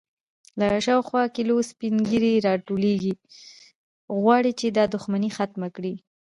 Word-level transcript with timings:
_له 0.59 0.67
شاوخوا 0.85 1.23
کليو 1.35 1.59
سپين 1.69 1.95
ږيرې 2.09 2.43
راټولېږي، 2.47 3.13
غواړي 4.21 4.51
چې 4.59 4.67
دا 4.77 4.83
دښمنې 4.93 5.29
ختمه 5.37 5.69
کړي. 5.75 5.93